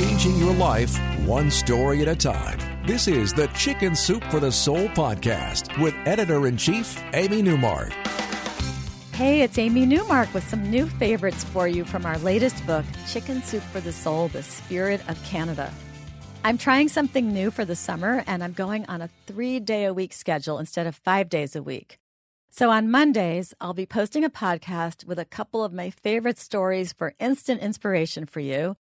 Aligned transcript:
changing 0.00 0.38
your 0.38 0.54
life 0.54 0.98
one 1.26 1.50
story 1.50 2.00
at 2.00 2.08
a 2.08 2.16
time. 2.16 2.58
This 2.86 3.06
is 3.06 3.34
the 3.34 3.48
Chicken 3.48 3.94
Soup 3.94 4.24
for 4.30 4.40
the 4.40 4.50
Soul 4.50 4.88
podcast 4.88 5.78
with 5.78 5.94
editor 6.06 6.46
in 6.46 6.56
chief, 6.56 6.98
Amy 7.12 7.42
Newmark. 7.42 7.92
Hey, 9.12 9.42
it's 9.42 9.58
Amy 9.58 9.84
Newmark 9.84 10.32
with 10.32 10.48
some 10.48 10.70
new 10.70 10.86
favorites 10.86 11.44
for 11.44 11.68
you 11.68 11.84
from 11.84 12.06
our 12.06 12.16
latest 12.20 12.66
book, 12.66 12.86
Chicken 13.06 13.42
Soup 13.42 13.62
for 13.64 13.80
the 13.82 13.92
Soul 13.92 14.28
The 14.28 14.42
Spirit 14.42 15.06
of 15.06 15.22
Canada. 15.24 15.70
I'm 16.44 16.56
trying 16.56 16.88
something 16.88 17.30
new 17.30 17.50
for 17.50 17.66
the 17.66 17.76
summer, 17.76 18.24
and 18.26 18.42
I'm 18.42 18.54
going 18.54 18.86
on 18.86 19.02
a 19.02 19.10
three 19.26 19.60
day 19.60 19.84
a 19.84 19.92
week 19.92 20.14
schedule 20.14 20.58
instead 20.58 20.86
of 20.86 20.96
five 20.96 21.28
days 21.28 21.54
a 21.54 21.62
week. 21.62 21.98
So 22.48 22.70
on 22.70 22.90
Mondays, 22.90 23.52
I'll 23.60 23.74
be 23.74 23.84
posting 23.84 24.24
a 24.24 24.30
podcast 24.30 25.04
with 25.04 25.18
a 25.18 25.26
couple 25.26 25.62
of 25.62 25.74
my 25.74 25.90
favorite 25.90 26.38
stories 26.38 26.94
for 26.94 27.12
instant 27.20 27.60
inspiration 27.60 28.24
for 28.24 28.40
you. 28.40 28.76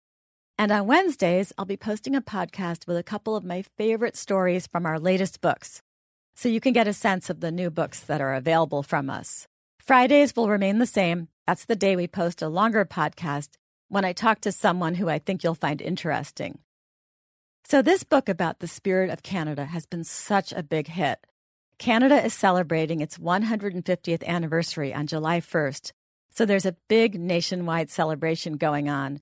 And 0.59 0.71
on 0.71 0.87
Wednesdays, 0.87 1.53
I'll 1.55 1.65
be 1.65 1.77
posting 1.77 2.15
a 2.15 2.21
podcast 2.21 2.87
with 2.87 2.97
a 2.97 3.03
couple 3.03 3.35
of 3.35 3.45
my 3.45 3.61
favorite 3.77 4.17
stories 4.17 4.65
from 4.65 4.87
our 4.87 4.99
latest 4.99 5.39
books. 5.39 5.83
So 6.35 6.49
you 6.49 6.59
can 6.59 6.73
get 6.73 6.87
a 6.87 6.93
sense 6.93 7.29
of 7.29 7.41
the 7.41 7.51
new 7.51 7.69
books 7.69 7.99
that 8.01 8.21
are 8.21 8.33
available 8.33 8.81
from 8.81 9.07
us. 9.07 9.47
Fridays 9.79 10.35
will 10.35 10.49
remain 10.49 10.79
the 10.79 10.87
same. 10.87 11.27
That's 11.45 11.65
the 11.65 11.75
day 11.75 11.95
we 11.95 12.07
post 12.07 12.41
a 12.41 12.49
longer 12.49 12.85
podcast 12.85 13.49
when 13.87 14.03
I 14.03 14.13
talk 14.13 14.41
to 14.41 14.51
someone 14.51 14.95
who 14.95 15.07
I 15.07 15.19
think 15.19 15.43
you'll 15.43 15.53
find 15.53 15.79
interesting. 15.79 16.59
So, 17.63 17.81
this 17.81 18.03
book 18.03 18.27
about 18.27 18.59
the 18.59 18.67
spirit 18.67 19.11
of 19.11 19.23
Canada 19.23 19.65
has 19.65 19.85
been 19.85 20.03
such 20.03 20.51
a 20.53 20.63
big 20.63 20.87
hit. 20.87 21.19
Canada 21.77 22.23
is 22.25 22.33
celebrating 22.33 23.01
its 23.01 23.17
150th 23.17 24.25
anniversary 24.25 24.93
on 24.93 25.05
July 25.05 25.39
1st, 25.39 25.91
so 26.31 26.45
there's 26.45 26.65
a 26.65 26.75
big 26.87 27.19
nationwide 27.19 27.89
celebration 27.89 28.57
going 28.57 28.89
on. 28.89 29.21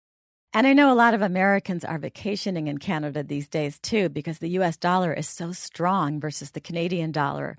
And 0.55 0.65
I 0.65 0.71
know 0.71 0.89
a 0.89 0.95
lot 0.95 1.13
of 1.13 1.21
Americans 1.21 1.83
are 1.83 1.97
vacationing 1.97 2.67
in 2.67 2.77
Canada 2.77 3.23
these 3.23 3.49
days 3.49 3.77
too 3.77 4.07
because 4.07 4.39
the 4.39 4.51
US 4.51 4.77
dollar 4.77 5.11
is 5.11 5.27
so 5.27 5.51
strong 5.51 6.21
versus 6.21 6.51
the 6.51 6.61
Canadian 6.61 7.11
dollar. 7.11 7.57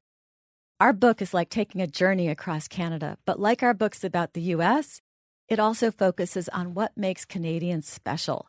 Our 0.80 0.94
book 0.94 1.20
is 1.20 1.34
like 1.34 1.50
taking 1.50 1.83
a 1.83 1.86
journey 1.86 2.30
across 2.30 2.69
Canada, 2.69 3.19
but 3.27 3.39
like 3.39 3.62
our 3.62 3.74
books 3.74 4.02
about 4.02 4.33
the 4.33 4.41
US, 4.55 5.02
it 5.47 5.61
also 5.61 5.91
focuses 5.91 6.48
on 6.48 6.72
what 6.72 6.97
makes 6.97 7.27
Canadians 7.27 7.86
special. 7.86 8.47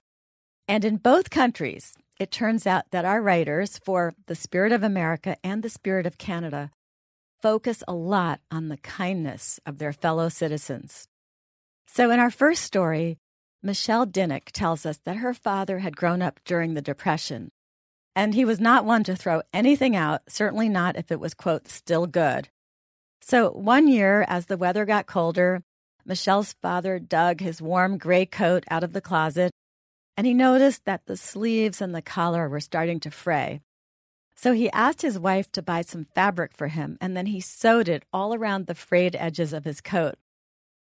And 0.65 0.85
in 0.85 0.95
both 0.95 1.29
countries, 1.29 1.93
it 2.17 2.31
turns 2.31 2.65
out 2.65 2.91
that 2.91 3.03
our 3.03 3.21
writers 3.21 3.77
for 3.83 4.13
The 4.27 4.35
Spirit 4.35 4.71
of 4.71 4.81
America 4.81 5.35
and 5.43 5.61
The 5.61 5.69
Spirit 5.69 6.05
of 6.05 6.17
Canada 6.17 6.71
focus 7.41 7.83
a 7.85 7.93
lot 7.93 8.39
on 8.49 8.69
the 8.69 8.77
kindness 8.77 9.59
of 9.65 9.77
their 9.77 9.91
fellow 9.91 10.29
citizens. 10.29 11.05
So, 11.85 12.11
in 12.11 12.21
our 12.21 12.31
first 12.31 12.63
story, 12.63 13.17
Michelle 13.63 14.05
Dinnick 14.05 14.51
tells 14.51 14.85
us 14.85 14.99
that 15.05 15.17
her 15.17 15.33
father 15.33 15.79
had 15.79 15.97
grown 15.97 16.21
up 16.21 16.39
during 16.45 16.73
the 16.73 16.81
Depression 16.81 17.51
and 18.17 18.33
he 18.33 18.45
was 18.45 18.59
not 18.59 18.83
one 18.83 19.03
to 19.03 19.15
throw 19.15 19.43
anything 19.53 19.95
out, 19.95 20.23
certainly 20.27 20.67
not 20.67 20.95
if 20.95 21.11
it 21.11 21.19
was, 21.19 21.35
quote, 21.35 21.67
still 21.67 22.07
good. 22.07 22.49
So 23.21 23.51
one 23.51 23.87
year, 23.87 24.25
as 24.27 24.47
the 24.47 24.57
weather 24.57 24.85
got 24.85 25.05
colder, 25.05 25.61
Michelle's 26.03 26.53
father 26.53 26.97
dug 26.97 27.41
his 27.41 27.61
warm 27.61 27.99
gray 27.99 28.25
coat 28.25 28.63
out 28.71 28.83
of 28.83 28.93
the 28.93 29.01
closet, 29.01 29.51
and 30.17 30.25
he 30.25 30.33
noticed 30.33 30.83
that 30.85 31.05
the 31.05 31.15
sleeves 31.15 31.79
and 31.79 31.93
the 31.93 32.01
collar 32.01 32.49
were 32.49 32.59
starting 32.59 32.99
to 33.01 33.11
fray. 33.11 33.61
So 34.35 34.51
he 34.51 34.71
asked 34.71 35.03
his 35.03 35.19
wife 35.19 35.51
to 35.51 35.61
buy 35.61 35.81
some 35.81 36.07
fabric 36.15 36.57
for 36.57 36.69
him, 36.69 36.97
and 36.99 37.15
then 37.15 37.27
he 37.27 37.39
sewed 37.39 37.87
it 37.87 38.03
all 38.11 38.33
around 38.33 38.65
the 38.65 38.73
frayed 38.73 39.15
edges 39.15 39.53
of 39.53 39.63
his 39.63 39.79
coat. 39.79 40.15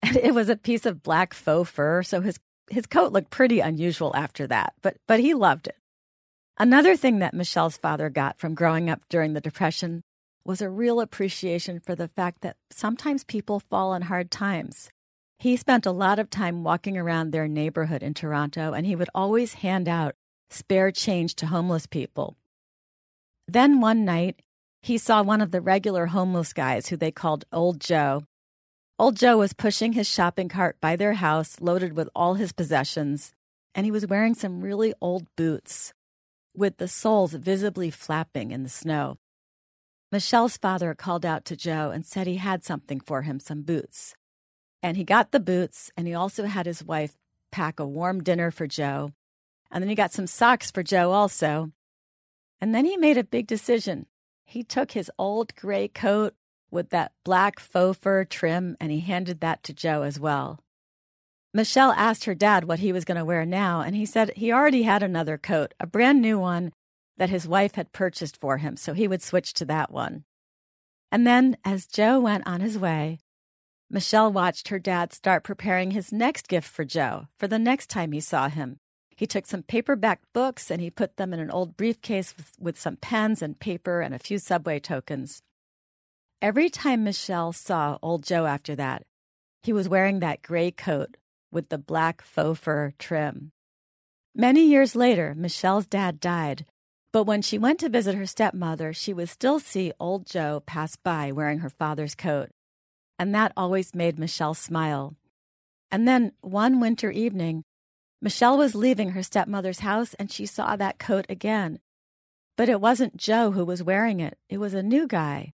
And 0.00 0.16
it 0.18 0.32
was 0.32 0.48
a 0.48 0.54
piece 0.54 0.86
of 0.86 1.02
black 1.02 1.34
faux 1.34 1.68
fur, 1.68 2.04
so 2.04 2.20
his, 2.20 2.38
his 2.70 2.86
coat 2.86 3.12
looked 3.12 3.30
pretty 3.30 3.61
unusual 3.61 4.15
after 4.15 4.47
that, 4.47 4.75
but, 4.82 4.97
but 5.06 5.20
he 5.20 5.34
loved 5.34 5.66
it. 5.69 5.76
Another 6.59 6.97
thing 6.97 7.20
that 7.20 7.34
Michelle's 7.34 7.76
father 7.76 8.10
got 8.10 8.38
from 8.38 8.54
growing 8.54 8.91
up 8.91 9.03
during 9.09 9.32
the 9.32 9.41
Depression 9.41 10.03
was 10.44 10.60
a 10.60 10.70
real 10.70 11.00
appreciation 11.00 11.78
for 11.78 11.94
the 11.94 12.09
fact 12.09 12.41
that 12.41 12.56
sometimes 12.70 13.22
people 13.22 13.60
fall 13.60 13.92
on 13.92 14.03
hard 14.03 14.31
times. 14.31 14.91
He 15.38 15.56
spent 15.56 15.87
a 15.87 15.92
lot 15.92 16.19
of 16.19 16.31
time 16.31 16.65
walking 16.65 16.98
around 16.98 17.31
their 17.31 17.47
neighborhood 17.47 18.03
in 18.03 18.15
Toronto, 18.15 18.72
and 18.72 18.87
he 18.87 18.97
would 18.97 19.10
always 19.15 19.54
hand 19.54 19.88
out 19.88 20.16
spare 20.50 20.91
change 20.91 21.34
to 21.37 21.47
homeless 21.47 21.87
people. 21.87 22.37
Then 23.47 23.81
one 23.81 24.04
night, 24.04 24.42
he 24.82 24.98
saw 24.98 25.22
one 25.22 25.41
of 25.41 25.50
the 25.50 25.60
regular 25.60 26.06
homeless 26.06 26.53
guys 26.53 26.88
who 26.88 26.97
they 26.97 27.10
called 27.10 27.44
Old 27.53 27.81
Joe. 27.81 28.25
Old 29.00 29.14
Joe 29.14 29.36
was 29.36 29.53
pushing 29.53 29.92
his 29.92 30.09
shopping 30.09 30.48
cart 30.48 30.76
by 30.81 30.97
their 30.97 31.12
house, 31.12 31.60
loaded 31.60 31.92
with 31.92 32.09
all 32.16 32.34
his 32.34 32.50
possessions, 32.50 33.32
and 33.72 33.86
he 33.86 33.92
was 33.92 34.09
wearing 34.09 34.34
some 34.34 34.60
really 34.60 34.92
old 35.00 35.28
boots 35.36 35.92
with 36.53 36.78
the 36.78 36.88
soles 36.88 37.32
visibly 37.32 37.92
flapping 37.92 38.50
in 38.50 38.64
the 38.64 38.69
snow. 38.69 39.16
Michelle's 40.10 40.56
father 40.56 40.97
called 40.97 41.25
out 41.25 41.44
to 41.44 41.56
Joe 41.56 41.92
and 41.92 42.04
said 42.04 42.26
he 42.26 42.38
had 42.38 42.64
something 42.64 42.98
for 42.98 43.22
him 43.22 43.38
some 43.38 43.62
boots. 43.62 44.16
And 44.82 44.97
he 44.97 45.04
got 45.04 45.30
the 45.30 45.38
boots, 45.38 45.92
and 45.97 46.09
he 46.09 46.15
also 46.15 46.47
had 46.47 46.66
his 46.66 46.82
wife 46.82 47.16
pack 47.53 47.78
a 47.78 47.86
warm 47.86 48.20
dinner 48.25 48.50
for 48.50 48.66
Joe. 48.66 49.12
And 49.70 49.80
then 49.80 49.88
he 49.88 49.94
got 49.94 50.12
some 50.12 50.26
socks 50.26 50.72
for 50.72 50.82
Joe 50.82 51.12
also. 51.12 51.70
And 52.60 52.75
then 52.75 52.84
he 52.84 52.97
made 52.97 53.16
a 53.16 53.22
big 53.22 53.47
decision. 53.47 54.06
He 54.44 54.65
took 54.65 54.91
his 54.91 55.09
old 55.20 55.54
gray 55.54 55.86
coat 55.86 56.34
with 56.70 56.90
that 56.90 57.12
black 57.24 57.60
faux 57.60 57.98
fur 57.98 58.24
trim 58.24 58.76
and 58.80 58.90
he 58.90 59.00
handed 59.00 59.40
that 59.40 59.62
to 59.64 59.72
Joe 59.72 60.02
as 60.02 60.18
well. 60.20 60.60
Michelle 61.54 61.92
asked 61.92 62.24
her 62.24 62.34
dad 62.34 62.64
what 62.64 62.80
he 62.80 62.92
was 62.92 63.04
going 63.04 63.16
to 63.16 63.24
wear 63.24 63.46
now, 63.46 63.80
and 63.80 63.96
he 63.96 64.04
said 64.04 64.32
he 64.36 64.52
already 64.52 64.82
had 64.82 65.02
another 65.02 65.38
coat, 65.38 65.72
a 65.80 65.86
brand 65.86 66.20
new 66.20 66.38
one 66.38 66.72
that 67.16 67.30
his 67.30 67.48
wife 67.48 67.74
had 67.74 67.92
purchased 67.92 68.36
for 68.36 68.58
him, 68.58 68.76
so 68.76 68.92
he 68.92 69.08
would 69.08 69.22
switch 69.22 69.54
to 69.54 69.64
that 69.64 69.90
one. 69.90 70.24
And 71.10 71.26
then, 71.26 71.56
as 71.64 71.86
Joe 71.86 72.20
went 72.20 72.46
on 72.46 72.60
his 72.60 72.78
way, 72.78 73.18
Michelle 73.90 74.30
watched 74.30 74.68
her 74.68 74.78
dad 74.78 75.14
start 75.14 75.42
preparing 75.42 75.92
his 75.92 76.12
next 76.12 76.48
gift 76.48 76.68
for 76.68 76.84
Joe 76.84 77.28
for 77.38 77.48
the 77.48 77.58
next 77.58 77.88
time 77.88 78.12
he 78.12 78.20
saw 78.20 78.50
him. 78.50 78.78
He 79.16 79.26
took 79.26 79.46
some 79.46 79.62
paperback 79.62 80.20
books 80.34 80.70
and 80.70 80.80
he 80.80 80.90
put 80.90 81.16
them 81.16 81.32
in 81.32 81.40
an 81.40 81.50
old 81.50 81.76
briefcase 81.76 82.36
with, 82.36 82.52
with 82.60 82.78
some 82.78 82.96
pens 82.96 83.40
and 83.40 83.58
paper 83.58 84.00
and 84.00 84.14
a 84.14 84.18
few 84.18 84.38
subway 84.38 84.78
tokens. 84.78 85.42
Every 86.41 86.71
time 86.71 87.03
Michelle 87.03 87.53
saw 87.53 87.99
old 88.00 88.22
Joe 88.22 88.47
after 88.47 88.76
that, 88.76 89.03
he 89.65 89.72
was 89.72 89.88
wearing 89.88 90.21
that 90.21 90.41
gray 90.41 90.71
coat 90.71 91.16
with 91.50 91.69
the 91.69 91.78
black 91.78 92.22
faux 92.22 92.60
fur 92.60 92.93
trim. 92.97 93.50
Many 94.37 94.65
years 94.65 94.94
later, 94.94 95.34
Michelle's 95.37 95.87
dad 95.87 96.21
died, 96.21 96.65
but 97.12 97.25
when 97.25 97.43
she 97.43 97.59
went 97.59 97.81
to 97.81 97.88
visit 97.88 98.15
her 98.15 98.25
stepmother, 98.25 98.93
she 98.93 99.12
would 99.12 99.28
still 99.28 99.59
see 99.59 99.93
old 99.98 100.27
Joe 100.27 100.62
pass 100.65 100.94
by 100.94 101.32
wearing 101.32 101.59
her 101.59 101.71
father's 101.71 102.15
coat. 102.15 102.50
And 103.19 103.34
that 103.34 103.53
always 103.56 103.93
made 103.93 104.16
Michelle 104.16 104.54
smile. 104.54 105.16
And 105.91 106.06
then 106.06 106.34
one 106.41 106.78
winter 106.78 107.10
evening, 107.10 107.65
Michelle 108.22 108.56
was 108.56 108.77
leaving 108.77 109.10
her 109.10 109.25
stepmother's 109.25 109.81
house 109.81 110.15
and 110.15 110.31
she 110.31 110.47
saw 110.47 110.77
that 110.77 111.00
coat 111.00 111.27
again. 111.28 111.81
But 112.56 112.69
it 112.69 112.81
wasn't 112.81 113.16
Joe 113.16 113.50
who 113.50 113.65
was 113.65 113.82
wearing 113.82 114.21
it, 114.21 114.38
it 114.48 114.59
was 114.59 114.72
a 114.72 114.84
new 114.84 115.09
guy. 115.09 115.53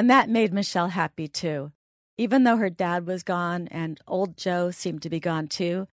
And 0.00 0.08
that 0.08 0.30
made 0.30 0.50
Michelle 0.50 0.88
happy 0.88 1.28
too. 1.28 1.72
Even 2.16 2.44
though 2.44 2.56
her 2.56 2.70
dad 2.70 3.06
was 3.06 3.22
gone 3.22 3.68
and 3.70 4.00
old 4.08 4.34
Joe 4.38 4.70
seemed 4.70 5.02
to 5.02 5.10
be 5.10 5.20
gone 5.20 5.46
too, 5.46 5.88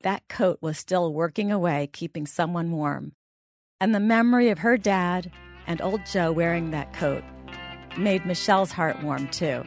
that 0.00 0.26
coat 0.26 0.58
was 0.60 0.78
still 0.78 1.14
working 1.14 1.52
away, 1.52 1.88
keeping 1.92 2.26
someone 2.26 2.72
warm. 2.72 3.12
And 3.80 3.94
the 3.94 4.00
memory 4.00 4.48
of 4.48 4.58
her 4.58 4.76
dad 4.76 5.30
and 5.64 5.80
old 5.80 6.04
Joe 6.06 6.32
wearing 6.32 6.72
that 6.72 6.92
coat 6.92 7.22
made 7.96 8.26
Michelle's 8.26 8.72
heart 8.72 9.00
warm 9.04 9.28
too. 9.28 9.62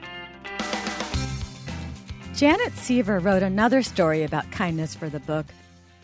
Janet 2.33 2.73
Seaver 2.73 3.19
wrote 3.19 3.43
another 3.43 3.81
story 3.81 4.23
about 4.23 4.51
kindness 4.51 4.93
for 4.93 5.07
the 5.07 5.21
book, 5.21 5.45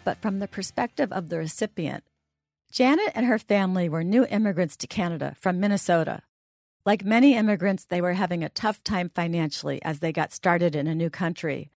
but 0.06 0.22
from 0.22 0.40
the 0.40 0.48
perspective 0.48 1.12
of 1.12 1.28
the 1.28 1.40
recipient. 1.40 2.06
Janet 2.72 3.12
and 3.14 3.26
her 3.26 3.38
family 3.38 3.90
were 3.90 4.02
new 4.02 4.26
immigrants 4.28 4.78
to 4.78 4.88
Canada 4.88 5.36
from 5.38 5.60
Minnesota. 5.60 6.22
Like 6.86 7.04
many 7.04 7.36
immigrants, 7.36 7.84
they 7.84 8.00
were 8.00 8.14
having 8.14 8.44
a 8.44 8.50
tough 8.50 8.84
time 8.84 9.10
financially 9.10 9.82
as 9.82 10.00
they 10.00 10.12
got 10.12 10.32
started 10.32 10.76
in 10.76 10.86
a 10.86 10.94
new 10.94 11.10
country. 11.10 11.72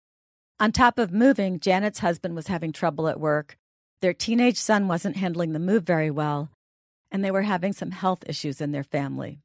On 0.61 0.71
top 0.71 0.99
of 0.99 1.13
moving, 1.13 1.61
Janet's 1.61 2.01
husband 2.01 2.37
was 2.37 2.49
having 2.49 2.73
trouble 2.73 3.09
at 3.09 3.19
work. 3.19 3.57
Their 4.03 4.13
teenage 4.13 4.59
son 4.59 4.87
wasn't 4.87 5.17
handling 5.17 5.53
the 5.53 5.59
move 5.59 5.85
very 5.85 6.11
well, 6.11 6.51
and 7.11 7.25
they 7.25 7.31
were 7.31 7.43
having 7.43 7.73
some 7.73 7.93
health 7.93 8.23
issues 8.27 8.61
in 8.61 8.73
their 8.73 8.85
family. 8.85 9.41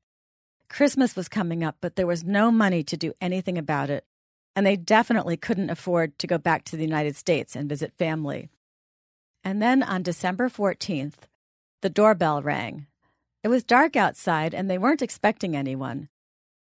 Christmas 0.68 1.16
was 1.16 1.30
coming 1.30 1.64
up, 1.64 1.78
but 1.80 1.96
there 1.96 2.08
was 2.08 2.26
no 2.26 2.52
money 2.52 2.84
to 2.84 2.98
do 2.98 3.14
anything 3.22 3.58
about 3.58 3.90
it, 3.90 4.04
and 4.56 4.66
they 4.66 4.76
definitely 4.76 5.38
couldn't 5.38 5.70
afford 5.70 6.18
to 6.20 6.28
go 6.28 6.38
back 6.38 6.66
to 6.66 6.76
the 6.76 6.84
United 6.84 7.16
States 7.16 7.56
and 7.56 7.70
visit 7.70 7.94
family. 7.98 8.50
And 9.46 9.62
then 9.62 9.82
on 9.82 10.04
December 10.04 10.50
14th, 10.50 11.28
the 11.82 11.90
doorbell 11.90 12.42
rang. 12.42 12.88
It 13.44 13.50
was 13.50 13.64
dark 13.64 13.96
outside 13.96 14.54
and 14.54 14.70
they 14.70 14.78
weren't 14.78 15.02
expecting 15.02 15.56
anyone. 15.56 16.08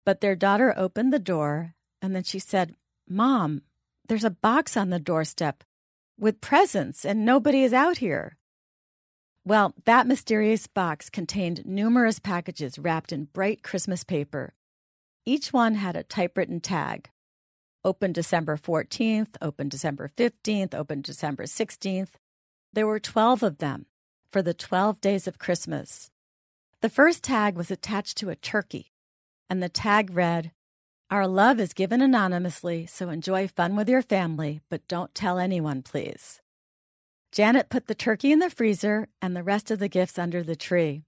But 0.04 0.20
their 0.20 0.34
daughter 0.34 0.74
opened 0.76 1.12
the 1.12 1.18
door 1.18 1.74
and 2.00 2.14
then 2.14 2.24
she 2.24 2.40
said, 2.40 2.74
Mom, 3.08 3.62
there's 4.08 4.24
a 4.24 4.30
box 4.30 4.76
on 4.76 4.90
the 4.90 4.98
doorstep 4.98 5.62
with 6.18 6.40
presents 6.40 7.04
and 7.04 7.24
nobody 7.24 7.62
is 7.62 7.72
out 7.72 7.98
here. 7.98 8.36
Well, 9.44 9.74
that 9.84 10.06
mysterious 10.06 10.66
box 10.66 11.10
contained 11.10 11.66
numerous 11.66 12.18
packages 12.18 12.78
wrapped 12.78 13.12
in 13.12 13.24
bright 13.24 13.62
Christmas 13.62 14.04
paper. 14.04 14.54
Each 15.24 15.52
one 15.52 15.74
had 15.76 15.96
a 15.96 16.02
typewritten 16.02 16.60
tag 16.60 17.10
open 17.84 18.12
December 18.12 18.56
14th, 18.56 19.34
open 19.40 19.68
December 19.68 20.08
15th, 20.16 20.74
open 20.74 21.00
December 21.00 21.44
16th. 21.44 22.10
There 22.72 22.86
were 22.86 23.00
12 23.00 23.42
of 23.42 23.58
them 23.58 23.86
for 24.30 24.42
the 24.42 24.54
12 24.54 25.00
days 25.00 25.26
of 25.26 25.38
Christmas. 25.38 26.10
The 26.82 26.90
first 26.90 27.22
tag 27.22 27.54
was 27.54 27.70
attached 27.70 28.16
to 28.18 28.30
a 28.30 28.34
turkey, 28.34 28.90
and 29.48 29.62
the 29.62 29.68
tag 29.68 30.10
read, 30.10 30.50
Our 31.12 31.28
love 31.28 31.60
is 31.60 31.74
given 31.74 32.02
anonymously, 32.02 32.86
so 32.86 33.08
enjoy 33.08 33.46
fun 33.46 33.76
with 33.76 33.88
your 33.88 34.02
family, 34.02 34.62
but 34.68 34.88
don't 34.88 35.14
tell 35.14 35.38
anyone, 35.38 35.82
please. 35.82 36.40
Janet 37.30 37.68
put 37.68 37.86
the 37.86 37.94
turkey 37.94 38.32
in 38.32 38.40
the 38.40 38.50
freezer 38.50 39.06
and 39.22 39.36
the 39.36 39.44
rest 39.44 39.70
of 39.70 39.78
the 39.78 39.86
gifts 39.86 40.18
under 40.18 40.42
the 40.42 40.56
tree. 40.56 41.04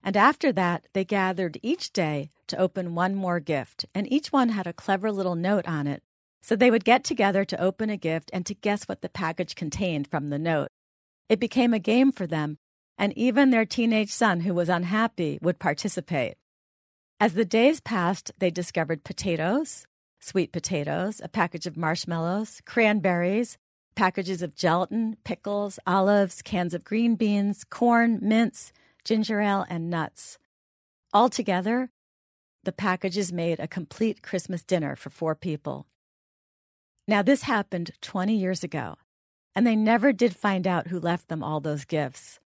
And 0.00 0.16
after 0.16 0.52
that, 0.52 0.86
they 0.92 1.04
gathered 1.04 1.58
each 1.60 1.92
day 1.92 2.30
to 2.46 2.56
open 2.56 2.94
one 2.94 3.16
more 3.16 3.40
gift, 3.40 3.84
and 3.92 4.10
each 4.12 4.30
one 4.30 4.50
had 4.50 4.68
a 4.68 4.72
clever 4.72 5.10
little 5.10 5.34
note 5.34 5.66
on 5.66 5.88
it. 5.88 6.04
So 6.40 6.54
they 6.54 6.70
would 6.70 6.84
get 6.84 7.02
together 7.02 7.44
to 7.46 7.60
open 7.60 7.90
a 7.90 7.96
gift 7.96 8.30
and 8.32 8.46
to 8.46 8.54
guess 8.54 8.84
what 8.84 9.00
the 9.00 9.08
package 9.08 9.56
contained 9.56 10.06
from 10.06 10.30
the 10.30 10.38
note. 10.38 10.68
It 11.28 11.40
became 11.40 11.74
a 11.74 11.80
game 11.80 12.12
for 12.12 12.28
them, 12.28 12.58
and 12.98 13.16
even 13.16 13.50
their 13.50 13.64
teenage 13.64 14.10
son, 14.10 14.40
who 14.40 14.54
was 14.54 14.68
unhappy, 14.68 15.38
would 15.42 15.58
participate. 15.58 16.36
As 17.18 17.34
the 17.34 17.44
days 17.44 17.80
passed, 17.80 18.30
they 18.38 18.50
discovered 18.50 19.04
potatoes, 19.04 19.86
sweet 20.20 20.52
potatoes, 20.52 21.20
a 21.22 21.28
package 21.28 21.66
of 21.66 21.76
marshmallows, 21.76 22.60
cranberries, 22.66 23.58
packages 23.94 24.42
of 24.42 24.54
gelatin, 24.54 25.16
pickles, 25.24 25.78
olives, 25.86 26.42
cans 26.42 26.74
of 26.74 26.84
green 26.84 27.14
beans, 27.14 27.64
corn, 27.64 28.18
mints, 28.20 28.72
ginger 29.04 29.40
ale, 29.40 29.64
and 29.68 29.88
nuts. 29.88 30.38
Altogether, 31.14 31.88
the 32.64 32.72
packages 32.72 33.32
made 33.32 33.60
a 33.60 33.68
complete 33.68 34.22
Christmas 34.22 34.62
dinner 34.62 34.96
for 34.96 35.08
four 35.08 35.34
people. 35.34 35.86
Now, 37.08 37.22
this 37.22 37.42
happened 37.42 37.92
20 38.02 38.36
years 38.36 38.64
ago, 38.64 38.96
and 39.54 39.66
they 39.66 39.76
never 39.76 40.12
did 40.12 40.36
find 40.36 40.66
out 40.66 40.88
who 40.88 40.98
left 40.98 41.28
them 41.28 41.42
all 41.42 41.60
those 41.60 41.84
gifts. 41.84 42.40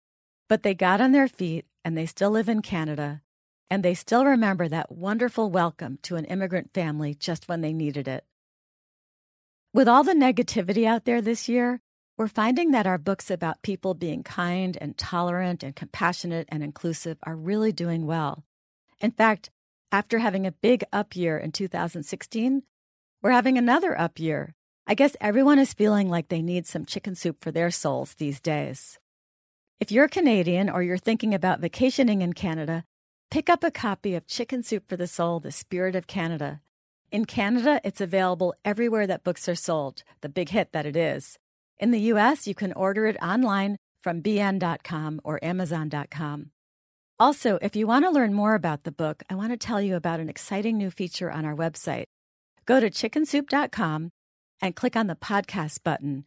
But 0.48 0.62
they 0.62 0.74
got 0.74 1.00
on 1.00 1.12
their 1.12 1.26
feet, 1.26 1.66
and 1.84 1.96
they 1.96 2.06
still 2.06 2.30
live 2.30 2.48
in 2.48 2.62
Canada, 2.62 3.22
and 3.68 3.82
they 3.82 3.94
still 3.94 4.24
remember 4.24 4.68
that 4.68 4.92
wonderful 4.92 5.50
welcome 5.50 5.98
to 6.02 6.14
an 6.14 6.24
immigrant 6.26 6.72
family 6.72 7.14
just 7.14 7.48
when 7.48 7.62
they 7.62 7.72
needed 7.72 8.06
it. 8.06 8.24
With 9.74 9.88
all 9.88 10.04
the 10.04 10.14
negativity 10.14 10.86
out 10.86 11.04
there 11.04 11.20
this 11.20 11.48
year, 11.48 11.80
we're 12.16 12.28
finding 12.28 12.70
that 12.70 12.86
our 12.86 12.96
books 12.96 13.30
about 13.30 13.62
people 13.62 13.92
being 13.92 14.22
kind 14.22 14.78
and 14.80 14.96
tolerant 14.96 15.62
and 15.64 15.74
compassionate 15.74 16.48
and 16.50 16.62
inclusive 16.62 17.18
are 17.24 17.36
really 17.36 17.72
doing 17.72 18.06
well. 18.06 18.44
In 19.00 19.10
fact, 19.10 19.50
after 19.90 20.20
having 20.20 20.46
a 20.46 20.52
big 20.52 20.84
up 20.92 21.16
year 21.16 21.36
in 21.36 21.52
2016, 21.52 22.62
we're 23.20 23.30
having 23.32 23.58
another 23.58 23.98
up 23.98 24.18
year. 24.20 24.54
I 24.86 24.94
guess 24.94 25.16
everyone 25.20 25.58
is 25.58 25.74
feeling 25.74 26.08
like 26.08 26.28
they 26.28 26.40
need 26.40 26.66
some 26.66 26.86
chicken 26.86 27.16
soup 27.16 27.42
for 27.42 27.50
their 27.50 27.72
souls 27.72 28.14
these 28.14 28.40
days. 28.40 28.98
If 29.78 29.92
you're 29.92 30.08
Canadian 30.08 30.70
or 30.70 30.82
you're 30.82 30.96
thinking 30.96 31.34
about 31.34 31.60
vacationing 31.60 32.22
in 32.22 32.32
Canada, 32.32 32.84
pick 33.30 33.50
up 33.50 33.62
a 33.62 33.70
copy 33.70 34.14
of 34.14 34.26
Chicken 34.26 34.62
Soup 34.62 34.88
for 34.88 34.96
the 34.96 35.06
Soul, 35.06 35.38
The 35.38 35.52
Spirit 35.52 35.94
of 35.94 36.06
Canada. 36.06 36.62
In 37.12 37.26
Canada, 37.26 37.78
it's 37.84 38.00
available 38.00 38.54
everywhere 38.64 39.06
that 39.06 39.22
books 39.22 39.50
are 39.50 39.54
sold, 39.54 40.02
the 40.22 40.30
big 40.30 40.48
hit 40.48 40.72
that 40.72 40.86
it 40.86 40.96
is. 40.96 41.38
In 41.78 41.90
the 41.90 42.00
US, 42.12 42.46
you 42.46 42.54
can 42.54 42.72
order 42.72 43.06
it 43.06 43.18
online 43.22 43.76
from 44.00 44.22
bn.com 44.22 45.20
or 45.24 45.44
amazon.com. 45.44 46.52
Also, 47.18 47.58
if 47.60 47.76
you 47.76 47.86
want 47.86 48.06
to 48.06 48.10
learn 48.10 48.32
more 48.32 48.54
about 48.54 48.84
the 48.84 48.92
book, 48.92 49.22
I 49.28 49.34
want 49.34 49.50
to 49.50 49.58
tell 49.58 49.82
you 49.82 49.94
about 49.94 50.20
an 50.20 50.30
exciting 50.30 50.78
new 50.78 50.90
feature 50.90 51.30
on 51.30 51.44
our 51.44 51.54
website. 51.54 52.06
Go 52.64 52.80
to 52.80 52.88
chickensoup.com 52.88 54.10
and 54.62 54.74
click 54.74 54.96
on 54.96 55.06
the 55.06 55.16
podcast 55.16 55.82
button, 55.82 56.24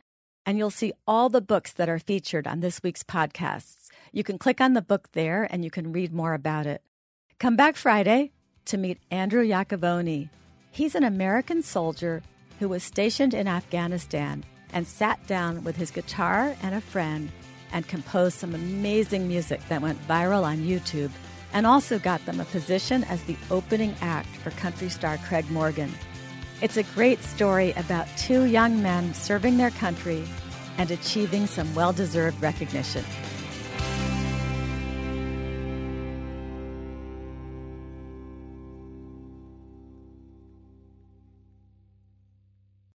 and 0.50 0.58
you'll 0.58 0.72
see 0.72 0.92
all 1.08 1.30
the 1.30 1.42
books 1.42 1.74
that 1.74 1.90
are 1.90 2.00
featured 2.00 2.48
on 2.48 2.60
this 2.60 2.82
week's 2.82 3.04
podcasts. 3.04 3.90
You 4.12 4.24
can 4.24 4.40
click 4.40 4.60
on 4.60 4.74
the 4.74 4.82
book 4.82 5.12
there 5.12 5.48
and 5.52 5.64
you 5.64 5.70
can 5.70 5.92
read 5.92 6.12
more 6.12 6.34
about 6.34 6.66
it. 6.66 6.82
Come 7.38 7.56
back 7.56 7.76
Friday 7.76 8.32
to 8.66 8.76
meet 8.76 8.98
Andrew 9.12 9.46
Iacovone. 9.46 10.28
He's 10.72 10.96
an 10.96 11.04
American 11.04 11.62
soldier 11.62 12.24
who 12.58 12.68
was 12.68 12.82
stationed 12.82 13.36
in 13.36 13.48
Afghanistan 13.48 14.44
and 14.74 14.88
sat 14.88 15.24
down 15.28 15.64
with 15.64 15.76
his 15.76 15.92
guitar 15.92 16.56
and 16.64 16.74
a 16.74 16.82
friend 16.82 17.32
and 17.72 17.88
composed 17.88 18.40
some 18.40 18.56
amazing 18.56 19.28
music 19.28 19.62
that 19.70 19.84
went 19.84 20.08
viral 20.08 20.42
on 20.42 20.66
YouTube 20.66 21.12
and 21.54 21.68
also 21.68 22.00
got 22.00 22.26
them 22.26 22.40
a 22.40 22.46
position 22.46 23.04
as 23.04 23.22
the 23.26 23.38
opening 23.52 23.94
act 24.02 24.36
for 24.38 24.50
country 24.50 24.90
star 24.90 25.20
Craig 25.28 25.48
Morgan. 25.52 25.94
It's 26.62 26.76
a 26.76 26.84
great 26.84 27.24
story 27.24 27.72
about 27.78 28.06
two 28.18 28.44
young 28.44 28.84
men 28.84 29.14
serving 29.14 29.56
their 29.56 29.72
country 29.72 30.28
and 30.78 30.92
achieving 30.92 31.48
some 31.48 31.74
well 31.74 31.94
deserved 31.94 32.42
recognition. 32.42 33.06